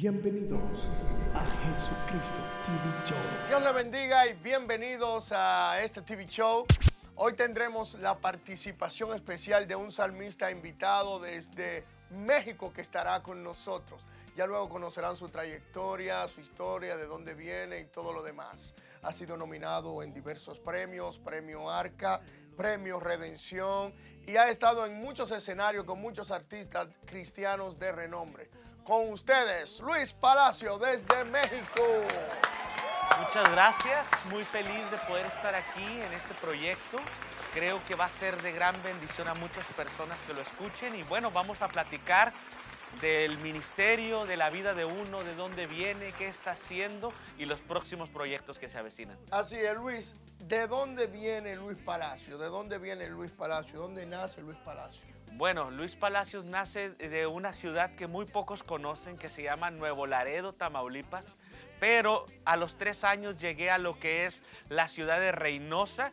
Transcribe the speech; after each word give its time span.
Bienvenidos 0.00 0.92
a 1.34 1.44
Jesucristo 1.66 2.36
TV 2.64 3.04
Show. 3.04 3.18
Dios 3.48 3.60
le 3.64 3.72
bendiga 3.72 4.28
y 4.28 4.34
bienvenidos 4.34 5.32
a 5.32 5.82
este 5.82 6.02
TV 6.02 6.24
Show. 6.26 6.66
Hoy 7.16 7.32
tendremos 7.32 7.94
la 7.94 8.16
participación 8.16 9.12
especial 9.12 9.66
de 9.66 9.74
un 9.74 9.90
salmista 9.90 10.52
invitado 10.52 11.18
desde 11.18 11.82
México 12.10 12.72
que 12.72 12.80
estará 12.80 13.20
con 13.24 13.42
nosotros. 13.42 14.00
Ya 14.36 14.46
luego 14.46 14.68
conocerán 14.68 15.16
su 15.16 15.30
trayectoria, 15.30 16.28
su 16.28 16.42
historia, 16.42 16.96
de 16.96 17.06
dónde 17.06 17.34
viene 17.34 17.80
y 17.80 17.86
todo 17.86 18.12
lo 18.12 18.22
demás. 18.22 18.76
Ha 19.02 19.12
sido 19.12 19.36
nominado 19.36 20.04
en 20.04 20.14
diversos 20.14 20.60
premios, 20.60 21.18
Premio 21.18 21.68
Arca, 21.68 22.20
Premio 22.56 23.00
Redención 23.00 23.92
y 24.28 24.36
ha 24.36 24.48
estado 24.48 24.86
en 24.86 25.00
muchos 25.00 25.32
escenarios 25.32 25.84
con 25.84 26.00
muchos 26.00 26.30
artistas 26.30 26.86
cristianos 27.04 27.80
de 27.80 27.90
renombre. 27.90 28.48
Con 28.88 29.12
ustedes, 29.12 29.80
Luis 29.80 30.14
Palacio 30.14 30.78
desde 30.78 31.22
México. 31.24 31.82
Muchas 33.20 33.52
gracias, 33.52 34.08
muy 34.30 34.42
feliz 34.44 34.90
de 34.90 34.96
poder 35.06 35.26
estar 35.26 35.54
aquí 35.54 35.84
en 35.84 36.10
este 36.14 36.32
proyecto. 36.40 36.96
Creo 37.52 37.84
que 37.86 37.94
va 37.94 38.06
a 38.06 38.08
ser 38.08 38.40
de 38.40 38.50
gran 38.50 38.82
bendición 38.82 39.28
a 39.28 39.34
muchas 39.34 39.66
personas 39.74 40.18
que 40.26 40.32
lo 40.32 40.40
escuchen 40.40 40.94
y 40.94 41.02
bueno, 41.02 41.30
vamos 41.30 41.60
a 41.60 41.68
platicar 41.68 42.32
del 43.02 43.36
ministerio, 43.40 44.24
de 44.24 44.38
la 44.38 44.48
vida 44.48 44.72
de 44.72 44.86
uno, 44.86 45.22
de 45.22 45.34
dónde 45.34 45.66
viene, 45.66 46.14
qué 46.14 46.26
está 46.26 46.52
haciendo 46.52 47.12
y 47.36 47.44
los 47.44 47.60
próximos 47.60 48.08
proyectos 48.08 48.58
que 48.58 48.70
se 48.70 48.78
avecinan. 48.78 49.18
Así 49.30 49.56
es, 49.56 49.76
Luis. 49.76 50.14
¿De 50.38 50.66
dónde 50.66 51.08
viene 51.08 51.56
Luis 51.56 51.76
Palacio? 51.76 52.38
¿De 52.38 52.46
dónde 52.46 52.78
viene 52.78 53.06
Luis 53.08 53.32
Palacio? 53.32 53.80
¿Dónde 53.80 54.06
nace 54.06 54.40
Luis 54.40 54.56
Palacio? 54.64 55.17
Bueno, 55.38 55.70
Luis 55.70 55.94
Palacios 55.94 56.44
nace 56.44 56.90
de 56.90 57.28
una 57.28 57.52
ciudad 57.52 57.94
que 57.94 58.08
muy 58.08 58.26
pocos 58.26 58.64
conocen, 58.64 59.16
que 59.16 59.28
se 59.28 59.44
llama 59.44 59.70
Nuevo 59.70 60.04
Laredo, 60.08 60.52
Tamaulipas, 60.52 61.36
pero 61.78 62.26
a 62.44 62.56
los 62.56 62.76
tres 62.76 63.04
años 63.04 63.36
llegué 63.36 63.70
a 63.70 63.78
lo 63.78 64.00
que 64.00 64.26
es 64.26 64.42
la 64.68 64.88
ciudad 64.88 65.20
de 65.20 65.30
Reynosa, 65.30 66.12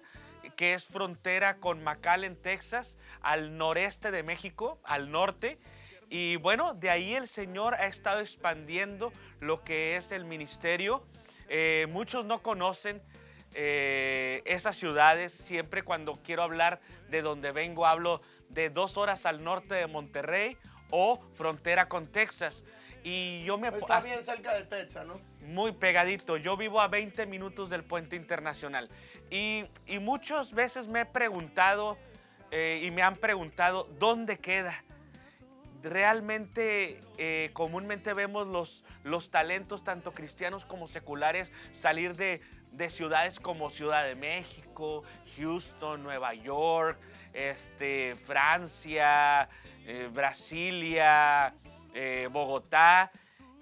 que 0.55 0.75
es 0.75 0.85
frontera 0.85 1.57
con 1.57 1.83
McAllen, 1.83 2.39
Texas, 2.39 2.99
al 3.19 3.57
noreste 3.57 4.11
de 4.11 4.21
México, 4.21 4.79
al 4.83 5.09
norte. 5.09 5.57
Y 6.07 6.35
bueno, 6.35 6.75
de 6.75 6.91
ahí 6.91 7.15
el 7.15 7.27
Señor 7.27 7.73
ha 7.73 7.87
estado 7.87 8.19
expandiendo 8.19 9.11
lo 9.39 9.63
que 9.63 9.97
es 9.97 10.11
el 10.11 10.25
ministerio. 10.25 11.03
Eh, 11.49 11.87
muchos 11.89 12.25
no 12.25 12.43
conocen 12.43 13.01
eh, 13.55 14.43
esas 14.45 14.75
ciudades. 14.75 15.33
Siempre 15.33 15.83
cuando 15.83 16.13
quiero 16.23 16.43
hablar 16.43 16.79
de 17.09 17.21
donde 17.21 17.51
vengo, 17.51 17.85
hablo 17.85 18.21
de 18.49 18.69
dos 18.69 18.97
horas 18.97 19.25
al 19.25 19.43
norte 19.43 19.73
de 19.73 19.87
Monterrey 19.87 20.57
o 20.91 21.19
frontera 21.33 21.87
con 21.89 22.07
Texas. 22.07 22.63
Y 23.03 23.43
yo 23.43 23.57
me... 23.57 23.69
Está 23.69 24.01
bien 24.01 24.23
cerca 24.23 24.53
de 24.55 24.63
Texas, 24.63 25.05
¿no? 25.05 25.21
Muy 25.41 25.71
pegadito. 25.71 26.37
Yo 26.37 26.57
vivo 26.57 26.81
a 26.81 26.87
20 26.87 27.25
minutos 27.27 27.69
del 27.69 27.83
puente 27.83 28.15
internacional. 28.15 28.89
Y, 29.29 29.65
y 29.85 29.99
muchas 29.99 30.53
veces 30.53 30.87
me 30.87 31.01
he 31.01 31.05
preguntado 31.05 31.97
eh, 32.51 32.81
y 32.83 32.91
me 32.91 33.01
han 33.01 33.15
preguntado, 33.15 33.87
¿dónde 33.99 34.37
queda? 34.37 34.83
Realmente, 35.83 37.01
eh, 37.17 37.49
comúnmente 37.53 38.13
vemos 38.13 38.47
los, 38.47 38.83
los 39.03 39.29
talentos, 39.29 39.83
tanto 39.83 40.11
cristianos 40.11 40.65
como 40.65 40.87
seculares, 40.87 41.51
salir 41.73 42.15
de, 42.15 42.41
de 42.75 42.89
ciudades 42.89 43.39
como 43.39 43.69
Ciudad 43.69 44.03
de 44.03 44.15
México, 44.15 45.03
Houston, 45.37 46.03
Nueva 46.03 46.33
York, 46.33 46.99
este, 47.33 48.15
Francia, 48.15 49.47
eh, 49.85 50.09
Brasilia, 50.11 51.53
eh, 51.93 52.27
Bogotá, 52.31 53.11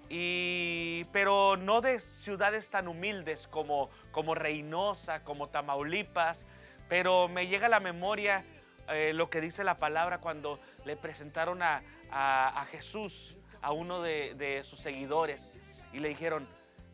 y, 0.08 1.04
pero 1.12 1.56
no 1.56 1.80
de 1.80 2.00
ciudades 2.00 2.70
tan 2.70 2.88
humildes 2.88 3.46
como, 3.46 3.88
como 4.10 4.34
Reynosa, 4.34 5.22
como 5.22 5.48
Tamaulipas, 5.48 6.44
pero 6.88 7.28
me 7.28 7.46
llega 7.46 7.66
a 7.66 7.70
la 7.70 7.80
memoria 7.80 8.44
eh, 8.88 9.12
lo 9.14 9.30
que 9.30 9.40
dice 9.40 9.64
la 9.64 9.78
palabra 9.78 10.18
cuando 10.18 10.58
le 10.84 10.96
presentaron 10.96 11.62
a, 11.62 11.82
a, 12.10 12.66
Jesús, 12.66 13.36
a 13.62 13.72
uno 13.72 14.02
de, 14.02 14.34
de, 14.34 14.62
sus 14.64 14.80
seguidores, 14.80 15.52
y 15.92 16.00
le 16.00 16.08
dijeron, 16.08 16.48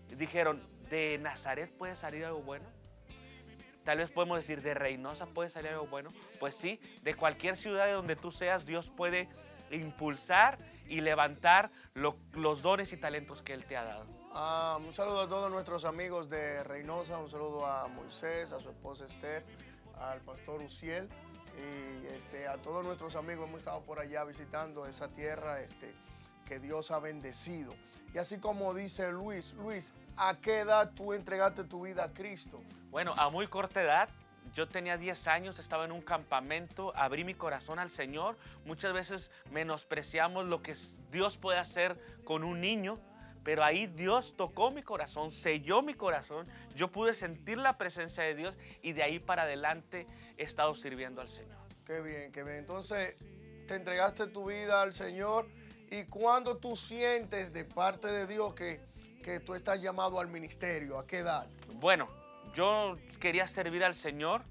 dijeron, 0.09 0.70
¿de 0.91 1.19
Nazaret 1.19 1.73
puede 1.77 1.97
salir 1.97 2.25
algo 2.25 2.43
bueno? 2.43 2.69
Tal 3.85 3.99
vez 3.99 4.11
podemos 4.11 4.37
decir, 4.37 4.61
de 4.61 4.75
Reynosa 4.75 5.27
puede 5.27 5.49
salir 5.49 5.71
algo 5.71 5.87
bueno. 5.87 6.11
Pues 6.39 6.55
sí, 6.55 6.79
de 7.03 7.15
cualquier 7.15 7.57
ciudad 7.57 7.87
de 7.87 7.93
donde 7.93 8.17
tú 8.17 8.31
seas, 8.31 8.67
Dios 8.67 8.91
puede 8.91 9.29
impulsar 9.71 10.59
y 10.87 11.01
levantar 11.01 11.71
los 11.95 12.63
dones 12.63 12.93
y 12.93 12.97
talentos 12.97 13.43
que 13.43 13.55
Él 13.55 13.65
te 13.65 13.77
ha 13.77 13.85
dado. 13.85 14.07
Ah, 14.33 14.79
un 14.81 14.93
saludo 14.93 15.23
a 15.23 15.29
todos 15.29 15.51
nuestros 15.51 15.85
amigos 15.85 16.29
de 16.29 16.63
Reynosa, 16.63 17.19
un 17.19 17.31
saludo 17.31 17.67
a 17.67 17.89
Moisés, 17.89 18.53
a 18.53 18.61
su 18.61 18.69
esposa 18.69 19.07
Esther, 19.07 19.45
al 19.99 20.21
pastor 20.21 20.63
Uciel 20.63 21.09
y 21.59 22.07
este, 22.07 22.47
a 22.47 22.57
todos 22.59 22.85
nuestros 22.85 23.17
amigos. 23.17 23.49
Hemos 23.49 23.59
estado 23.59 23.81
por 23.83 23.99
allá 23.99 24.25
visitando 24.25 24.87
esa 24.87 25.09
tierra 25.09 25.61
este, 25.61 25.95
que 26.47 26.61
Dios 26.61 26.91
ha 26.91 27.01
bendecido. 27.01 27.73
Y 28.13 28.19
así 28.19 28.39
como 28.39 28.75
dice 28.75 29.13
Luis, 29.13 29.55
Luis, 29.55 29.93
¿a 30.17 30.37
qué 30.41 30.61
edad 30.61 30.93
tú 30.95 31.13
entregaste 31.13 31.65
tu 31.65 31.83
vida 31.83 32.05
a 32.05 32.13
Cristo? 32.13 32.61
Bueno, 32.91 33.15
a 33.17 33.31
muy 33.31 33.47
corta 33.47 33.81
edad, 33.83 34.09
yo 34.53 34.67
tenía 34.67 34.97
10 34.97 35.29
años, 35.29 35.59
estaba 35.61 35.85
en 35.85 35.93
un 35.93 36.03
campamento, 36.03 36.93
abrí 36.97 37.23
mi 37.23 37.35
corazón 37.35 37.79
al 37.79 37.89
Señor. 37.89 38.37
Muchas 38.65 38.93
veces 38.93 39.31
menospreciamos 39.53 40.47
lo 40.47 40.61
que 40.61 40.75
Dios 41.13 41.39
puede 41.39 41.59
hacer 41.59 41.97
con 42.25 42.43
un 42.43 42.61
niño, 42.61 42.99
pero 43.45 43.63
ahí 43.63 43.87
Dios 43.87 44.35
tocó 44.37 44.73
mi 44.73 44.83
corazón, 44.83 45.31
selló 45.31 45.83
mi 45.83 45.95
corazón. 45.95 46.49
Yo 46.75 46.89
pude 46.91 47.15
sentir 47.15 47.59
la 47.59 47.79
presencia 47.79 48.25
de 48.25 48.35
Dios 48.35 48.59
y 48.83 48.93
de 48.93 49.05
ahí 49.05 49.21
para 49.21 49.43
adelante 49.43 50.09
he 50.37 50.43
estado 50.43 50.75
sirviendo 50.75 51.21
al 51.21 51.29
Señor. 51.29 51.59
Qué 51.87 52.01
bien, 52.01 52.33
qué 52.33 52.43
bien. 52.43 52.57
Entonces, 52.57 53.17
te 53.69 53.77
entregaste 53.77 54.27
tu 54.27 54.49
vida 54.49 54.83
al 54.83 54.93
Señor 54.93 55.47
y 55.91 56.05
cuando 56.05 56.57
tú 56.57 56.77
sientes 56.77 57.53
de 57.53 57.65
parte 57.65 58.09
de 58.09 58.27
Dios 58.27 58.55
que, 58.55 58.81
que 59.25 59.41
tú 59.41 59.55
estás 59.55 59.81
llamado 59.81 60.21
al 60.21 60.29
ministerio, 60.29 60.99
¿a 60.99 61.07
qué 61.07 61.19
edad? 61.19 61.49
Bueno, 61.75 62.09
yo 62.55 62.97
quería 63.19 63.49
servir 63.49 63.85
al 63.85 63.95
Señor 63.95 64.45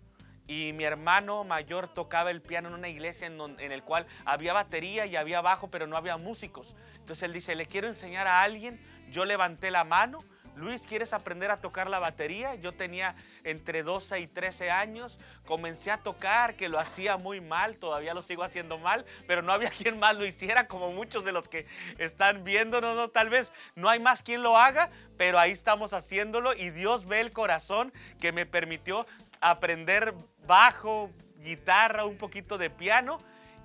y 0.47 0.73
mi 0.73 0.83
hermano 0.83 1.43
mayor 1.43 1.93
tocaba 1.93 2.31
el 2.31 2.41
piano 2.41 2.67
en 2.67 2.73
una 2.73 2.89
iglesia 2.89 3.27
en, 3.27 3.39
en, 3.39 3.71
el 3.71 3.83
cual 3.83 4.05
había 4.25 4.51
batería 4.51 5.05
y 5.05 5.15
había 5.15 5.41
bajo, 5.41 5.69
pero 5.69 5.87
no 5.87 5.95
había 5.95 6.17
músicos. 6.17 6.75
Entonces 6.95 7.23
él 7.23 7.33
dice, 7.33 7.55
le 7.55 7.65
quiero 7.65 7.87
enseñar 7.87 8.27
a 8.27 8.41
alguien. 8.41 8.79
Yo 9.09 9.25
levanté 9.25 9.71
la 9.71 9.83
mano. 9.83 10.19
Luis, 10.59 10.85
¿quieres 10.85 11.13
aprender 11.13 11.51
a 11.51 11.61
tocar 11.61 11.89
la 11.89 11.99
batería? 11.99 12.55
Yo 12.55 12.73
tenía 12.73 13.15
entre 13.45 13.81
12 13.81 14.19
y 14.19 14.27
13 14.27 14.69
años, 14.69 15.17
comencé 15.45 15.89
a 15.89 15.99
tocar, 15.99 16.55
que 16.55 16.67
lo 16.67 16.79
hacía 16.79 17.15
muy 17.15 17.39
mal, 17.39 17.77
todavía 17.77 18.13
lo 18.13 18.23
sigo 18.23 18.43
haciendo 18.43 18.77
mal, 18.77 19.05
pero 19.25 19.41
no 19.41 19.53
había 19.53 19.69
quien 19.77 19.97
más 19.99 20.17
lo 20.17 20.25
hiciera, 20.25 20.67
como 20.67 20.91
muchos 20.91 21.23
de 21.23 21.31
los 21.31 21.47
que 21.47 21.65
están 21.97 22.43
viéndonos, 22.43 22.93
no, 22.97 23.09
tal 23.09 23.29
vez 23.29 23.53
no 23.75 23.87
hay 23.87 23.99
más 23.99 24.21
quien 24.21 24.43
lo 24.43 24.57
haga, 24.57 24.89
pero 25.17 25.39
ahí 25.39 25.51
estamos 25.51 25.93
haciéndolo 25.93 26.53
y 26.53 26.71
Dios 26.71 27.05
ve 27.05 27.21
el 27.21 27.31
corazón 27.31 27.93
que 28.19 28.33
me 28.33 28.45
permitió 28.45 29.07
aprender 29.39 30.13
bajo, 30.45 31.09
guitarra, 31.37 32.03
un 32.03 32.17
poquito 32.17 32.57
de 32.57 32.69
piano 32.69 33.17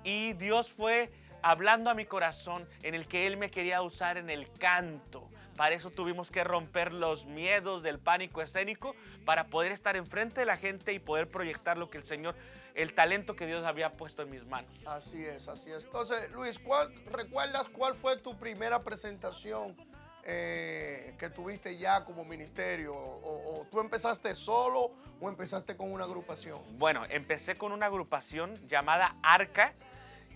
y 0.05 0.31
Dios 0.33 0.71
fue 0.71 1.11
hablando 1.41 1.89
a 1.89 1.93
mi 1.93 2.05
corazón 2.05 2.65
en 2.83 2.95
el 2.95 3.05
que 3.05 3.27
Él 3.27 3.35
me 3.35 3.51
quería 3.51 3.81
usar 3.81 4.17
en 4.17 4.29
el 4.29 4.49
canto. 4.53 5.29
Para 5.55 5.73
eso 5.75 5.89
tuvimos 5.89 6.31
que 6.31 6.43
romper 6.43 6.91
los 6.93 7.25
miedos 7.25 7.81
del 7.81 7.99
pánico 7.99 8.41
escénico 8.41 8.95
para 9.25 9.47
poder 9.47 9.71
estar 9.71 9.95
enfrente 9.95 10.41
de 10.41 10.45
la 10.45 10.57
gente 10.57 10.91
y 10.93 10.99
poder 10.99 11.29
proyectar 11.29 11.77
lo 11.77 11.89
que 11.89 11.97
el 11.97 12.05
Señor, 12.05 12.35
el 12.73 12.93
talento 12.93 13.35
que 13.35 13.47
Dios 13.47 13.65
había 13.65 13.93
puesto 13.93 14.21
en 14.21 14.31
mis 14.31 14.45
manos. 14.47 14.75
Así 14.85 15.23
es, 15.23 15.47
así 15.47 15.71
es. 15.71 15.85
Entonces, 15.85 16.29
Luis, 16.31 16.59
¿cuál, 16.59 16.93
¿recuerdas 17.05 17.69
cuál 17.69 17.95
fue 17.95 18.17
tu 18.17 18.37
primera 18.37 18.83
presentación 18.83 19.77
eh, 20.25 21.15
que 21.17 21.29
tuviste 21.29 21.77
ya 21.77 22.03
como 22.03 22.25
ministerio? 22.25 22.93
O, 22.93 23.61
¿O 23.61 23.65
tú 23.67 23.79
empezaste 23.79 24.35
solo 24.35 24.91
o 25.21 25.29
empezaste 25.29 25.77
con 25.77 25.91
una 25.91 26.03
agrupación? 26.03 26.59
Bueno, 26.77 27.03
empecé 27.09 27.55
con 27.55 27.71
una 27.71 27.85
agrupación 27.85 28.55
llamada 28.67 29.15
Arca 29.23 29.73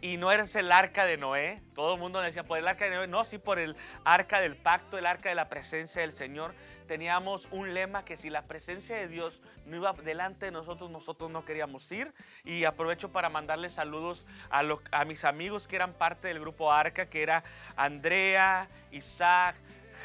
y 0.01 0.17
no 0.17 0.31
eres 0.31 0.55
el 0.55 0.71
arca 0.71 1.05
de 1.05 1.17
Noé. 1.17 1.61
Todo 1.75 1.95
el 1.95 1.99
mundo 1.99 2.21
decía 2.21 2.43
por 2.43 2.57
el 2.57 2.67
arca 2.67 2.85
de 2.85 2.91
Noé. 2.91 3.07
No, 3.07 3.25
sí 3.25 3.37
por 3.37 3.59
el 3.59 3.75
arca 4.05 4.39
del 4.39 4.55
pacto, 4.55 4.97
el 4.97 5.05
arca 5.05 5.29
de 5.29 5.35
la 5.35 5.49
presencia 5.49 6.01
del 6.01 6.11
Señor. 6.11 6.53
Teníamos 6.87 7.47
un 7.51 7.73
lema 7.73 8.05
que 8.05 8.17
si 8.17 8.29
la 8.29 8.43
presencia 8.43 8.95
de 8.95 9.07
Dios 9.07 9.41
no 9.65 9.75
iba 9.75 9.93
delante 9.93 10.47
de 10.47 10.51
nosotros, 10.51 10.89
nosotros 10.89 11.29
no 11.29 11.45
queríamos 11.45 11.91
ir. 11.91 12.13
Y 12.43 12.63
aprovecho 12.63 13.11
para 13.11 13.29
mandarles 13.29 13.73
saludos 13.73 14.25
a, 14.49 15.05
mis 15.05 15.25
amigos 15.25 15.67
que 15.67 15.75
eran 15.75 15.93
parte 15.93 16.29
del 16.29 16.39
grupo 16.39 16.71
Arca, 16.71 17.07
que 17.07 17.21
era 17.21 17.43
Andrea, 17.75 18.69
Isaac, 18.91 19.55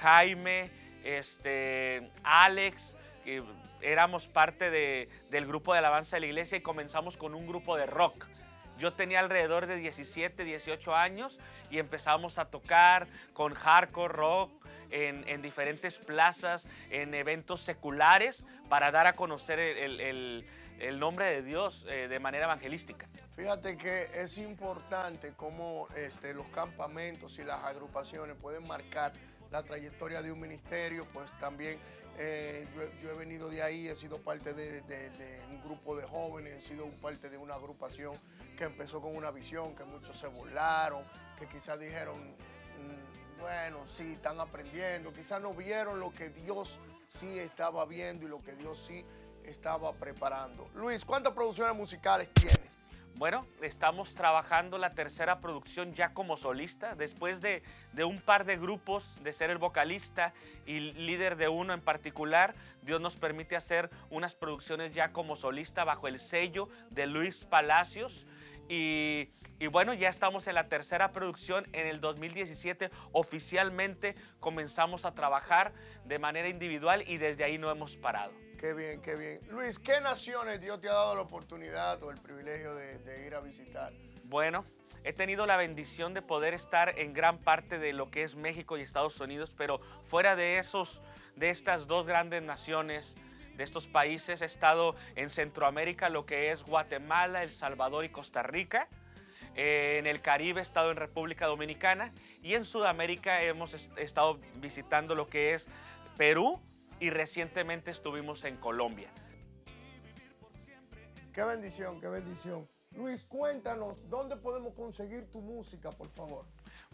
Jaime, 0.03 0.71
este, 1.05 2.11
Alex, 2.25 2.97
que 3.25 3.43
éramos 3.81 4.29
parte 4.29 4.71
de, 4.71 5.09
del 5.31 5.47
grupo 5.47 5.73
de 5.73 5.79
alabanza 5.79 6.17
de 6.17 6.21
la 6.21 6.27
iglesia 6.27 6.59
y 6.59 6.63
comenzamos 6.63 7.17
con 7.17 7.35
un 7.35 7.47
grupo 7.47 7.77
de 7.77 7.87
rock. 7.87 8.27
Yo 8.79 8.93
tenía 8.93 9.21
alrededor 9.21 9.67
de 9.67 9.77
17, 9.77 10.45
18 10.45 10.95
años 10.95 11.39
y 11.71 11.79
empezamos 11.79 12.39
a 12.39 12.47
tocar 12.47 13.07
con 13.33 13.55
hardcore 13.55 14.13
rock, 14.13 14.65
en, 14.91 15.27
en 15.29 15.43
diferentes 15.43 15.99
plazas, 15.99 16.69
en 16.91 17.15
eventos 17.15 17.61
seculares, 17.61 18.47
para 18.69 18.93
dar 18.93 19.07
a 19.07 19.15
conocer 19.15 19.59
el 19.59 20.45
nombre 21.01 21.27
de 21.27 21.43
Dios 21.43 21.85
eh, 21.89 22.09
de 22.09 22.19
manera 22.21 22.45
evangelística. 22.45 23.09
Fíjate 23.35 23.77
que 23.77 24.09
es 24.15 24.39
importante 24.39 25.33
cómo 25.37 25.89
este, 25.97 26.35
los 26.35 26.47
campamentos 26.49 27.39
y 27.39 27.45
las 27.45 27.65
agrupaciones 27.65 28.37
pueden 28.37 28.67
marcar 28.67 29.13
la 29.51 29.63
trayectoria 29.63 30.23
de 30.23 30.31
un 30.31 30.41
ministerio, 30.41 31.07
pues 31.13 31.37
también 31.39 31.79
eh, 32.19 32.67
yo, 33.03 33.11
he 33.11 33.15
venido 33.15 33.49
de 33.49 33.63
ahí, 33.63 33.89
he 33.89 33.97
sido 33.97 34.19
parte 34.19 34.55
de 34.55 35.41
un 35.51 35.63
grupo 35.63 35.97
de 35.97 36.05
jóvenes, 36.05 36.65
he 36.65 36.69
sido 36.69 36.89
parte 37.01 37.29
de 37.29 37.37
una 37.39 37.55
agrupación 37.55 38.15
que 38.57 38.65
empezó 38.65 39.01
con 39.01 39.17
una 39.17 39.31
visión, 39.31 39.75
que 39.75 39.85
muchos 39.85 40.17
se 40.17 40.27
burlaron, 40.29 41.05
que 41.39 41.47
quizás 41.47 41.79
dijeron, 41.79 42.17
"Mm, 42.19 43.41
bueno, 43.41 43.87
sí, 43.87 44.13
están 44.13 44.41
aprendiendo, 44.41 45.13
quizás 45.13 45.41
no 45.41 45.55
vieron 45.55 46.01
lo 46.01 46.13
que 46.13 46.31
Dios 46.31 46.79
sí 47.09 47.39
estaba 47.39 47.85
viendo 47.85 48.27
y 48.27 48.29
lo 48.29 48.43
que 48.43 48.53
Dios 48.53 48.85
sí 48.87 49.05
estaba 49.45 49.93
preparando. 49.93 50.69
Luis, 50.75 51.05
¿cuántas 51.05 51.33
producciones 51.33 51.77
musicales 51.77 52.29
tienes? 52.33 52.84
Bueno, 53.17 53.47
estamos 53.63 54.17
trabajando 54.17 54.77
la 54.77 54.95
tercera 54.95 55.41
producción 55.41 55.95
ya 55.95 56.13
como 56.13 56.37
solista, 56.37 56.97
después 56.97 57.41
de, 57.41 57.63
un 58.05 58.21
par 58.21 58.45
de 58.45 58.57
grupos, 58.57 59.23
de 59.23 59.33
ser 59.33 59.51
el 59.51 59.59
vocalista 59.59 60.35
y 60.67 60.81
líder 60.81 61.37
de 61.37 61.47
uno 61.47 61.73
en 61.75 61.81
particular, 61.81 62.57
Dios 62.83 63.01
nos 63.01 63.15
permite 63.15 63.55
hacer 63.55 63.89
unas 64.11 64.35
producciones 64.35 64.93
ya 64.93 65.13
como 65.13 65.37
solista 65.37 65.85
bajo 65.85 66.09
el 66.09 66.19
sello 66.19 66.69
de 66.91 67.07
Luis 67.07 67.45
Palacios. 67.45 68.27
Y, 68.69 69.31
y 69.61 69.69
bueno, 69.69 69.95
ya 69.95 70.09
estamos 70.09 70.49
en 70.49 70.57
la 70.57 70.69
tercera 70.69 71.13
producción. 71.13 71.69
En 71.73 71.87
el 71.87 72.01
2017 72.01 72.91
oficialmente 73.13 74.17
comenzamos 74.41 75.05
a 75.05 75.15
trabajar 75.15 75.73
de 76.05 76.19
manera 76.19 76.49
individual 76.49 77.05
y 77.07 77.19
desde 77.19 77.45
ahí 77.45 77.59
no 77.59 77.71
hemos 77.71 77.97
parado. 77.97 78.44
Qué 78.65 78.73
bien, 78.73 79.03
qué 79.03 79.15
bien. 79.15 79.41
Luis, 79.51 79.79
¿qué 79.79 80.01
naciones 80.01 80.59
Dios 80.59 80.81
te 80.81 80.89
ha 80.89 80.95
dado 80.95 81.15
la 81.15 81.21
oportunidad 81.21 82.03
o 82.03 82.11
el 82.11 82.17
privilegio 82.17 82.75
de, 82.75 82.97
de 82.97 83.27
ir 83.27 83.35
a 83.35 83.41
visitar? 83.41 83.93
Bueno, 84.23 84.65
he 85.03 85.13
tenido 85.13 85.45
la 85.45 85.59
bendición 85.59 86.15
de 86.15 86.23
poder 86.23 86.55
estar 86.55 86.99
en 86.99 87.13
gran 87.13 87.37
parte 87.37 87.79
de 87.79 87.93
lo 87.93 88.11
que 88.11 88.23
es 88.23 88.37
México 88.37 88.79
y 88.79 88.81
Estados 88.81 89.21
Unidos, 89.21 89.55
pero 89.55 89.81
fuera 90.07 90.35
de 90.35 90.57
esos, 90.57 91.03
de 91.37 91.51
estas 91.51 91.87
dos 91.87 92.07
grandes 92.07 92.43
naciones, 92.43 93.17
de 93.55 93.65
estos 93.65 93.87
países, 93.87 94.41
he 94.41 94.47
estado 94.47 94.97
en 95.15 95.29
Centroamérica, 95.29 96.09
lo 96.09 96.25
que 96.25 96.51
es 96.51 96.63
Guatemala, 96.63 97.43
El 97.43 97.53
Salvador 97.53 98.07
y 98.07 98.09
Costa 98.09 98.43
Rica. 98.43 98.89
Eh, 99.57 99.97
en 99.99 100.07
el 100.07 100.23
Caribe 100.23 100.61
he 100.61 100.63
estado 100.63 100.91
en 100.91 100.97
República 100.97 101.45
Dominicana 101.49 102.15
y 102.41 102.55
en 102.55 102.65
Sudamérica 102.65 103.43
hemos 103.43 103.75
est- 103.75 103.93
estado 103.99 104.41
visitando 104.55 105.15
lo 105.15 105.27
que 105.29 105.53
es 105.53 105.69
Perú 106.17 106.63
y 107.01 107.11
recientemente 107.11 107.91
estuvimos 107.91 108.45
en 108.45 108.57
Colombia. 108.57 109.11
Qué 111.33 111.43
bendición, 111.43 112.01
qué 112.01 112.09
bendición. 112.09 112.69
Luis, 112.93 113.25
cuéntanos, 113.25 114.09
¿dónde 114.09 114.37
podemos 114.37 114.73
conseguir 114.75 115.29
tu 115.31 115.41
música, 115.41 115.91
por 115.91 116.09
favor? 116.09 116.47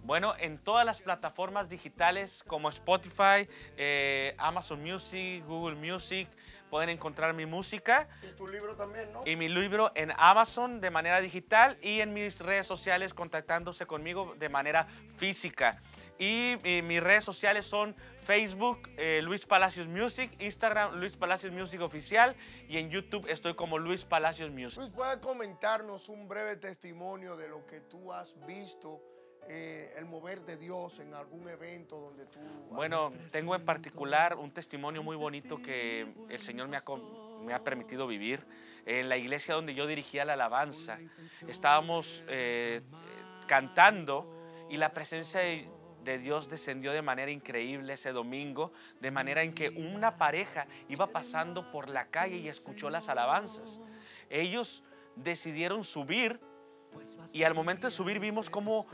Bueno, 0.02 0.34
en 0.38 0.58
todas 0.58 0.86
las 0.86 1.02
plataformas 1.02 1.68
digitales 1.68 2.42
como 2.46 2.68
Spotify, 2.68 3.48
eh, 3.76 4.34
Amazon 4.38 4.82
Music, 4.82 5.44
Google 5.46 5.76
Music, 5.76 6.28
pueden 6.70 6.88
encontrar 6.88 7.34
mi 7.34 7.46
música 7.46 8.08
Y 8.22 8.28
tu 8.36 8.46
libro 8.46 8.76
también, 8.76 9.12
¿no? 9.12 9.22
y 9.26 9.36
mi 9.36 9.48
libro 9.48 9.90
en 9.96 10.12
Amazon 10.16 10.80
de 10.80 10.90
manera 10.90 11.20
digital 11.20 11.76
y 11.82 12.00
en 12.00 12.14
mis 12.14 12.40
redes 12.40 12.66
sociales 12.66 13.12
contactándose 13.12 13.86
conmigo 13.86 14.34
de 14.38 14.48
manera 14.48 14.86
física. 15.16 15.82
Y, 16.18 16.56
mis 16.84 17.02
redes 17.02 17.24
sociales 17.24 17.64
son 17.64 17.96
Facebook, 18.22 18.90
eh, 18.98 19.20
Luis 19.22 19.46
Palacios 19.46 19.88
Music, 19.88 20.30
Instagram, 20.38 20.96
Luis 20.96 21.16
Palacios 21.16 21.50
Music 21.50 21.80
Oficial 21.80 22.36
y 22.68 22.76
en 22.76 22.90
YouTube 22.90 23.26
estoy 23.26 23.54
como 23.54 23.78
Luis 23.78 24.04
Palacios 24.04 24.50
Music. 24.50 24.80
Luis, 24.80 24.92
¿puedes 24.92 25.16
comentarnos 25.16 26.10
un 26.10 26.28
breve 26.28 26.56
testimonio 26.56 27.36
de 27.36 27.48
lo 27.48 27.66
que 27.66 27.80
tú 27.80 28.12
has 28.12 28.36
visto, 28.44 29.00
eh, 29.48 29.94
el 29.96 30.04
mover 30.04 30.42
de 30.42 30.56
Dios 30.56 30.98
en 31.00 31.14
algún 31.14 31.48
evento 31.48 31.98
donde 31.98 32.26
tú... 32.26 32.38
Bueno, 32.70 33.12
tengo 33.32 33.54
en 33.54 33.64
particular 33.64 34.36
un 34.36 34.50
testimonio 34.52 35.02
muy 35.02 35.16
bonito 35.16 35.60
que 35.60 36.06
el 36.28 36.40
Señor 36.40 36.68
me 36.68 36.76
ha, 36.76 36.84
me 37.44 37.52
ha 37.52 37.62
permitido 37.62 38.06
vivir. 38.06 38.46
En 38.86 39.08
la 39.08 39.16
iglesia 39.16 39.54
donde 39.54 39.74
yo 39.74 39.86
dirigía 39.86 40.24
la 40.24 40.34
alabanza, 40.34 40.98
estábamos 41.46 42.24
eh, 42.28 42.80
cantando 43.46 44.66
y 44.70 44.76
la 44.78 44.92
presencia 44.92 45.40
de, 45.40 45.68
de 46.04 46.18
Dios 46.18 46.48
descendió 46.48 46.92
de 46.92 47.02
manera 47.02 47.30
increíble 47.30 47.94
ese 47.94 48.12
domingo, 48.12 48.72
de 49.00 49.10
manera 49.10 49.42
en 49.42 49.52
que 49.52 49.68
una 49.68 50.16
pareja 50.16 50.66
iba 50.88 51.08
pasando 51.08 51.70
por 51.70 51.88
la 51.88 52.06
calle 52.06 52.36
y 52.36 52.48
escuchó 52.48 52.88
las 52.88 53.08
alabanzas. 53.08 53.80
Ellos 54.30 54.82
decidieron 55.16 55.84
subir 55.84 56.40
y 57.32 57.42
al 57.44 57.54
momento 57.54 57.86
de 57.86 57.90
subir 57.90 58.18
vimos 58.18 58.50
cómo 58.50 58.86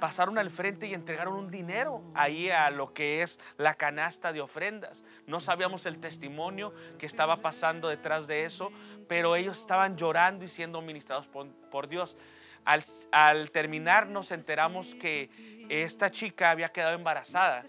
pasaron 0.00 0.38
al 0.38 0.50
frente 0.50 0.86
y 0.86 0.94
entregaron 0.94 1.34
un 1.34 1.50
dinero 1.50 2.02
ahí 2.14 2.50
a 2.50 2.70
lo 2.70 2.92
que 2.92 3.22
es 3.22 3.40
la 3.56 3.74
canasta 3.74 4.32
de 4.32 4.40
ofrendas. 4.40 5.04
No 5.26 5.40
sabíamos 5.40 5.86
el 5.86 5.98
testimonio 5.98 6.72
que 6.98 7.06
estaba 7.06 7.36
pasando 7.42 7.88
detrás 7.88 8.26
de 8.26 8.44
eso, 8.44 8.70
pero 9.08 9.36
ellos 9.36 9.58
estaban 9.58 9.96
llorando 9.96 10.44
y 10.44 10.48
siendo 10.48 10.80
ministrados 10.82 11.28
por, 11.28 11.88
Dios. 11.88 12.16
Al, 12.64 12.82
al 13.12 13.50
terminar 13.50 14.06
nos 14.08 14.32
enteramos 14.32 14.94
que 14.94 15.30
esta 15.68 16.10
chica 16.10 16.50
había 16.50 16.70
quedado 16.70 16.94
embarazada 16.94 17.64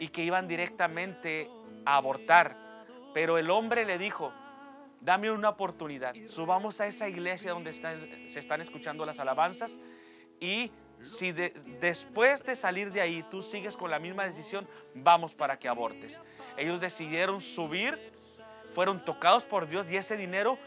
y 0.00 0.08
que 0.08 0.24
iban 0.24 0.48
directamente 0.48 1.48
a 1.84 1.96
abortar. 1.96 2.56
Pero 3.14 3.38
el 3.38 3.50
hombre 3.50 3.84
le 3.84 3.98
dijo, 3.98 4.32
dame 5.00 5.30
una 5.30 5.48
oportunidad, 5.50 6.14
subamos 6.26 6.80
a 6.80 6.86
esa 6.86 7.08
iglesia 7.08 7.52
donde 7.52 7.70
están- 7.70 8.28
se 8.28 8.38
están 8.38 8.60
escuchando 8.60 9.04
las 9.04 9.18
alabanzas 9.18 9.78
y 10.40 10.70
si 11.02 11.32
de- 11.32 11.50
después 11.80 12.44
de 12.44 12.56
salir 12.56 12.92
de 12.92 13.00
ahí 13.00 13.22
tú 13.30 13.42
sigues 13.42 13.76
con 13.76 13.90
la 13.90 13.98
misma 13.98 14.24
decisión, 14.24 14.68
vamos 14.94 15.34
para 15.34 15.58
que 15.58 15.68
abortes. 15.68 16.20
Ellos 16.56 16.80
decidieron 16.80 17.40
subir, 17.40 18.12
fueron 18.70 19.04
tocados 19.04 19.44
por 19.44 19.68
Dios 19.68 19.90
y 19.90 19.96
ese 19.96 20.16
dinero 20.16 20.58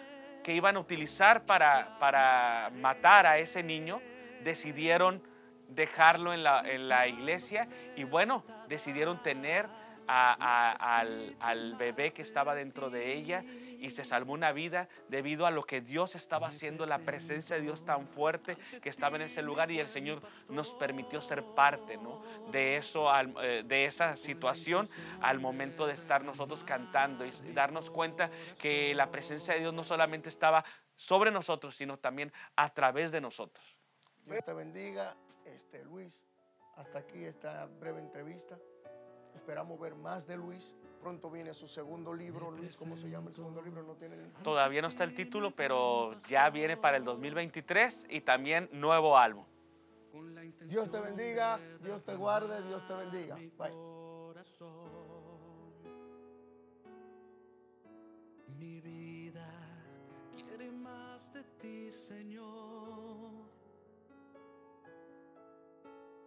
que 0.43 0.53
iban 0.53 0.75
a 0.75 0.79
utilizar 0.79 1.45
para, 1.45 1.97
para 1.99 2.71
matar 2.75 3.25
a 3.25 3.37
ese 3.39 3.63
niño, 3.63 4.01
decidieron 4.43 5.23
dejarlo 5.69 6.33
en 6.33 6.43
la, 6.43 6.61
en 6.69 6.87
la 6.87 7.07
iglesia 7.07 7.67
y 7.95 8.03
bueno, 8.03 8.43
decidieron 8.67 9.23
tener 9.23 9.67
al, 10.07 11.35
al 11.39 11.75
bebé 11.75 12.13
que 12.13 12.21
estaba 12.21 12.53
dentro 12.53 12.91
de 12.91 13.13
ella 13.13 13.43
y 13.85 13.91
se 13.91 14.03
salvó 14.03 14.33
una 14.33 14.51
vida 14.51 14.89
debido 15.09 15.45
a 15.45 15.51
lo 15.51 15.63
que 15.63 15.79
Dios 15.79 16.15
estaba 16.15 16.47
haciendo, 16.47 16.87
la 16.87 16.97
presencia 16.97 17.55
de 17.55 17.61
Dios 17.61 17.85
tan 17.85 18.07
fuerte 18.07 18.57
que 18.81 18.89
estaba 18.89 19.15
en 19.15 19.21
ese 19.21 19.43
lugar 19.43 19.69
y 19.69 19.79
el 19.79 19.89
Señor 19.89 20.23
nos 20.49 20.73
permitió 20.73 21.21
ser 21.21 21.43
parte 21.43 21.97
¿no? 21.97 22.23
de, 22.51 22.77
eso, 22.77 23.07
eh, 23.43 23.63
de 23.63 23.85
esa 23.85 24.17
situación 24.17 24.89
al 25.21 25.39
momento 25.39 25.85
de 25.85 25.93
estar 25.93 26.23
nosotros 26.23 26.63
cantando 26.63 27.27
y 27.27 27.31
darnos 27.53 27.91
cuenta 27.91 28.31
que 28.59 28.95
la 28.95 29.11
presencia 29.11 29.53
de 29.53 29.59
Dios 29.59 29.73
no 29.73 29.83
solamente 29.83 30.29
estaba 30.29 30.65
sobre 30.95 31.29
nosotros, 31.29 31.75
sino 31.75 31.97
también 31.97 32.33
a 32.55 32.73
través 32.73 33.11
de 33.11 33.21
nosotros. 33.21 33.77
Dios 34.25 34.43
te 34.43 34.53
bendiga, 34.53 35.15
este, 35.45 35.83
Luis. 35.85 36.25
Hasta 36.75 36.99
aquí 36.99 37.23
esta 37.23 37.67
breve 37.67 37.99
entrevista. 37.99 38.57
Esperamos 39.45 39.79
ver 39.79 39.93
más 39.93 40.25
de 40.25 40.37
Luis. 40.37 40.75
Pronto 41.03 41.29
viene 41.29 41.53
su 41.53 41.67
segundo 41.67 42.15
libro. 42.15 42.49
Luis, 42.49 42.75
¿cómo 42.77 42.97
se 42.97 43.11
llama 43.11 43.29
el 43.29 43.35
segundo 43.35 43.61
libro? 43.61 43.83
No 43.83 43.93
tiene 43.93 44.17
Todavía 44.43 44.81
no 44.81 44.87
está 44.87 45.03
el 45.03 45.13
título, 45.13 45.51
pero 45.51 46.19
ya 46.27 46.49
viene 46.49 46.77
para 46.77 46.97
el 46.97 47.03
2023 47.03 48.07
y 48.09 48.21
también 48.21 48.67
nuevo 48.71 49.19
álbum. 49.19 49.45
Dios 50.63 50.89
te 50.89 50.99
bendiga, 50.99 51.59
Dios 51.79 52.03
te 52.03 52.15
guarde, 52.15 52.59
Dios 52.63 52.87
te 52.87 52.95
bendiga. 52.95 53.35
Bye. 53.35 53.71
Mi 58.57 58.81
vida 58.81 59.47
quiere 60.33 60.71
más 60.71 61.31
de 61.33 61.43
ti, 61.61 61.91
Señor. 61.91 63.45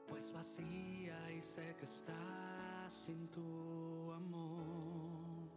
Pues 0.09 0.33
vacía 0.33 1.33
y 1.33 1.43
sé 1.43 1.75
que 1.81 1.85
está 1.85 2.68
sin 3.09 3.27
tu 3.29 4.13
amor. 4.13 5.49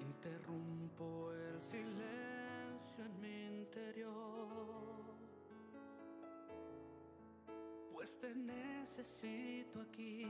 Interrumpo 0.00 1.30
el 1.32 1.62
silencio 1.62 3.04
en 3.04 3.20
mi 3.20 3.46
interior. 3.60 5.14
Pues 7.92 8.18
te 8.18 8.34
necesito 8.34 9.82
aquí. 9.82 10.26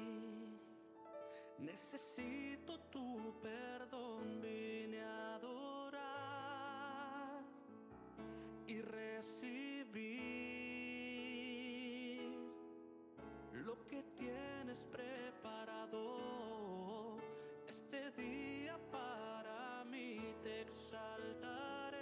Necesito 1.58 2.78
tu 2.90 3.40
perdón, 3.40 4.42
vine 4.42 5.00
a 5.00 5.36
adorar 5.36 6.08
y 8.66 8.82
recibir 8.82 10.28
lo 13.68 13.86
que 13.86 14.02
preparado 14.86 15.98
este 17.66 18.10
día 18.12 18.78
para 18.90 19.84
mí, 19.84 20.18
te 20.42 20.62
exaltaré 20.62 21.98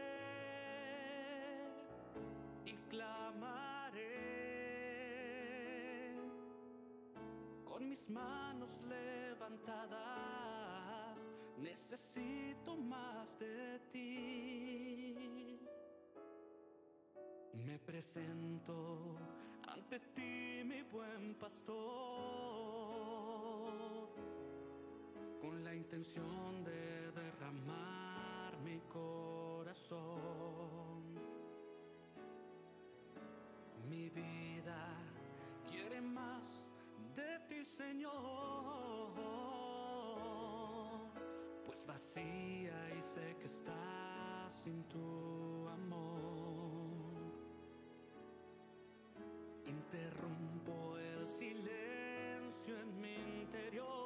y 2.65 2.73
clamaré 2.89 4.17
con 7.65 7.89
mis 7.89 8.09
manos 8.11 8.71
levantadas. 8.89 10.17
Necesito 11.59 12.77
más 12.77 13.39
de 13.39 13.79
ti. 13.93 15.59
Me 17.55 17.79
presento 17.79 19.17
ante 19.67 19.99
ti, 20.15 20.63
mi 20.65 20.83
buen 20.83 21.35
pastor, 21.35 22.56
con 25.47 25.63
la 25.63 25.75
intención 25.75 26.65
de 26.65 27.13
derramar 27.13 28.59
mi 28.65 28.81
corazón. 28.89 30.01
Mi 33.89 34.09
vida 34.09 34.83
quiere 35.69 36.01
más 36.01 36.69
de 37.15 37.39
ti, 37.49 37.65
Señor, 37.65 38.13
pues 41.65 41.87
vacía 41.87 42.79
y 42.99 43.01
sé 43.01 43.37
que 43.39 43.47
estás 43.47 44.53
sin 44.65 44.83
tu 44.89 45.69
amor. 45.69 47.33
Interrumpo 49.65 50.99
el 50.99 51.29
silencio 51.29 52.81
en 52.81 53.01
mi 53.01 53.43
interior 53.43 54.06